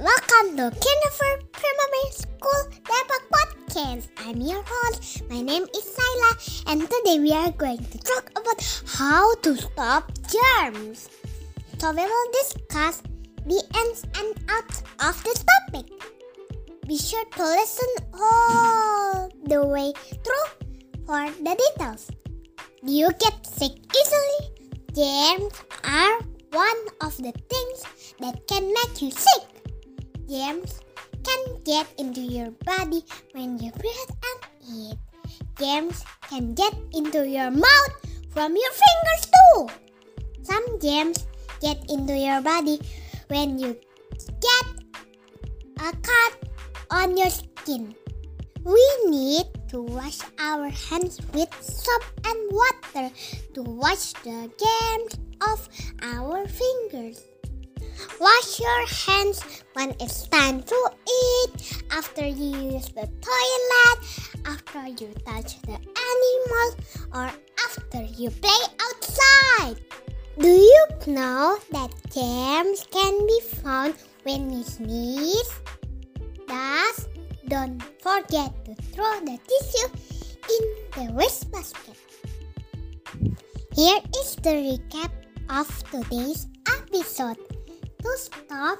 welcome 0.00 0.56
to 0.56 0.72
Kinderford 0.80 1.44
Primary 1.52 2.08
School 2.10 2.60
Depok 2.88 3.24
Podcast. 3.36 4.08
I'm 4.24 4.40
your 4.40 4.64
host. 4.64 5.28
My 5.28 5.42
name 5.42 5.64
is 5.76 5.84
Saila, 5.92 6.72
and 6.72 6.80
today 6.80 7.20
we 7.20 7.32
are 7.32 7.52
going 7.52 7.84
to 7.84 7.98
talk 7.98 8.30
about 8.32 8.64
how 8.96 9.34
to 9.44 9.56
stop 9.58 10.10
germs. 10.24 11.10
So 11.76 11.92
we 11.92 12.00
will 12.00 12.30
discuss 12.32 13.02
the 13.44 13.60
ins 13.76 14.08
and 14.16 14.32
outs 14.48 14.82
of 15.04 15.22
this 15.22 15.44
topic. 15.44 15.92
Be 16.88 16.96
sure 16.96 17.26
to 17.36 17.42
listen 17.42 17.92
all 18.14 19.28
the 19.44 19.66
way 19.66 19.92
through 20.24 20.48
for 21.04 21.28
the 21.44 21.60
details. 21.60 22.10
Do 22.86 22.90
you 22.90 23.12
get 23.20 23.44
sick 23.44 23.76
easily? 23.92 24.40
Germs 24.96 25.60
are 25.84 26.24
one 26.56 26.82
of 27.02 27.18
the 27.18 27.36
things 27.52 27.84
that 28.20 28.48
can 28.48 28.64
make 28.64 29.02
you 29.02 29.10
sick. 29.10 29.59
Germs 30.30 30.78
can 31.26 31.42
get 31.64 31.88
into 31.98 32.20
your 32.20 32.52
body 32.62 33.02
when 33.32 33.58
you 33.58 33.72
breathe 33.72 34.14
and 34.30 34.38
eat. 34.62 34.98
Germs 35.58 36.04
can 36.28 36.54
get 36.54 36.72
into 36.94 37.26
your 37.26 37.50
mouth 37.50 37.94
from 38.30 38.54
your 38.54 38.70
fingers 38.70 39.22
too. 39.26 39.66
Some 40.42 40.78
germs 40.78 41.26
get 41.60 41.82
into 41.90 42.14
your 42.14 42.40
body 42.42 42.78
when 43.26 43.58
you 43.58 43.74
get 44.38 44.66
a 45.82 45.90
cut 45.98 46.32
on 46.92 47.16
your 47.16 47.30
skin. 47.30 47.96
We 48.62 48.86
need 49.06 49.46
to 49.70 49.82
wash 49.82 50.20
our 50.38 50.68
hands 50.68 51.18
with 51.34 51.50
soap 51.58 52.04
and 52.24 52.38
water 52.52 53.10
to 53.54 53.62
wash 53.62 54.12
the 54.22 54.46
germs 54.62 55.18
off 55.42 55.68
our 56.02 56.46
fingers. 56.46 57.18
Wash 58.20 58.60
your 58.60 58.86
hands 58.86 59.42
when 59.74 59.94
it's 60.00 60.26
time 60.28 60.62
to 60.62 60.90
eat, 61.08 61.82
after 61.90 62.26
you 62.26 62.76
use 62.76 62.88
the 62.88 63.08
toilet, 63.20 63.98
after 64.44 64.86
you 64.88 65.12
touch 65.26 65.60
the 65.62 65.76
animals, 65.76 66.74
or 67.12 67.30
after 67.66 68.02
you 68.02 68.30
play 68.30 68.62
outside. 68.80 69.80
Do 70.38 70.48
you 70.48 70.86
know 71.06 71.58
that 71.72 71.90
germs 72.12 72.86
can 72.90 73.26
be 73.26 73.40
found 73.62 73.94
when 74.22 74.50
you 74.50 74.64
sneeze? 74.64 75.52
Thus, 76.48 77.08
don't 77.48 77.82
forget 78.00 78.52
to 78.64 78.74
throw 78.92 79.20
the 79.20 79.38
tissue 79.48 79.88
in 80.48 80.62
the 80.96 81.12
waste 81.12 81.50
basket. 81.50 81.96
Here 83.74 84.00
is 84.18 84.36
the 84.36 84.56
recap 84.64 85.10
of 85.48 85.68
today's 85.90 86.46
episode. 86.66 87.38
To 88.02 88.16
stop 88.16 88.78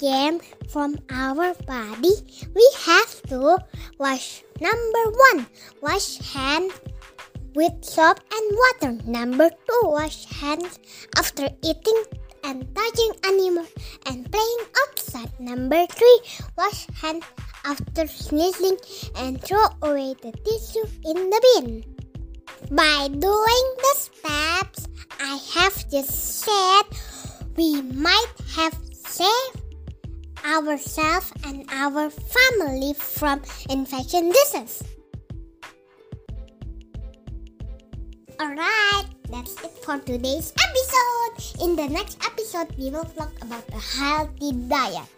germs 0.00 0.42
from 0.70 0.96
our 1.10 1.52
body, 1.66 2.14
we 2.54 2.64
have 2.86 3.22
to 3.28 3.58
wash 3.98 4.42
number 4.58 5.04
one, 5.28 5.46
wash 5.82 6.16
hands 6.32 6.72
with 7.54 7.72
soap 7.84 8.20
and 8.32 8.46
water. 8.62 8.92
Number 9.04 9.50
two, 9.50 9.82
wash 9.84 10.24
hands 10.26 10.78
after 11.16 11.48
eating 11.62 12.02
and 12.42 12.66
touching 12.74 13.12
animals 13.26 13.68
and 14.06 14.30
playing 14.32 14.64
outside. 14.80 15.32
Number 15.38 15.86
three, 15.86 16.20
wash 16.56 16.86
hands 17.02 17.24
after 17.66 18.06
sneezing 18.06 18.78
and 19.16 19.42
throw 19.42 19.66
away 19.82 20.14
the 20.22 20.32
tissue 20.32 20.88
in 21.04 21.28
the 21.28 21.40
bin. 21.44 21.84
By 22.70 23.08
doing 23.08 23.66
the 23.84 23.94
steps 23.94 24.88
I 25.20 25.36
have 25.54 25.90
just 25.90 26.40
said, 26.44 26.84
we 27.58 27.82
might 27.82 28.38
have 28.54 28.78
saved 28.94 29.58
ourselves 30.46 31.32
and 31.42 31.66
our 31.72 32.08
family 32.08 32.94
from 32.94 33.42
infection 33.68 34.30
disease. 34.30 34.84
Alright, 38.40 39.10
that's 39.28 39.58
it 39.64 39.74
for 39.82 39.98
today's 39.98 40.54
episode. 40.54 41.66
In 41.66 41.74
the 41.74 41.88
next 41.88 42.22
episode, 42.24 42.70
we 42.78 42.90
will 42.94 43.10
talk 43.18 43.34
about 43.42 43.66
a 43.74 43.82
healthy 43.82 44.52
diet. 44.70 45.10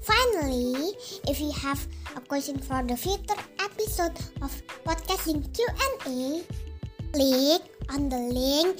Finally, 0.00 0.96
if 1.28 1.38
you 1.38 1.52
have 1.52 1.86
a 2.16 2.20
question 2.22 2.56
for 2.56 2.82
the 2.82 2.96
future 2.96 3.36
episode 3.60 4.16
of 4.40 4.50
podcasting 4.88 5.44
Q&A, 5.52 6.40
click 7.12 7.77
on 7.90 8.08
the 8.08 8.18
link 8.18 8.76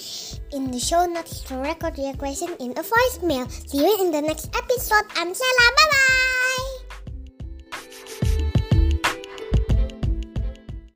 in 0.53 0.71
the 0.71 0.81
show 0.81 1.07
notes 1.07 1.41
to 1.49 1.57
record 1.57 1.97
your 1.99 2.15
question 2.15 2.55
in 2.61 2.73
a 2.73 2.83
voicemail. 2.83 3.51
See 3.51 3.79
you 3.79 4.05
in 4.05 4.11
the 4.13 4.23
next 4.23 4.55
episode. 4.57 5.05
I'm 5.17 5.33
Sela. 5.33 5.67
Bye 5.77 5.89
bye. 5.91 6.08